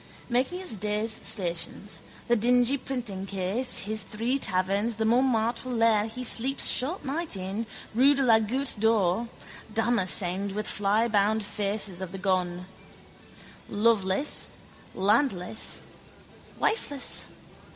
Making 0.29 0.61
his 0.61 0.77
day's 0.77 1.19
stations, 1.23 2.01
the 2.27 2.35
dingy 2.35 2.75
printingcase, 2.75 3.81
his 3.81 4.01
three 4.01 4.39
taverns, 4.39 4.95
the 4.95 5.05
Montmartre 5.05 5.69
lair 5.69 6.05
he 6.07 6.23
sleeps 6.23 6.65
short 6.65 7.05
night 7.05 7.35
in, 7.37 7.67
rue 7.93 8.15
de 8.15 8.23
la 8.23 8.39
Goutte 8.39 8.79
d'Or, 8.79 9.27
damascened 9.71 10.53
with 10.53 10.65
flyblown 10.67 11.41
faces 11.43 12.01
of 12.01 12.13
the 12.13 12.17
gone. 12.17 12.65
Loveless, 13.69 14.49
landless, 14.95 15.83
wifeless. 16.57 17.27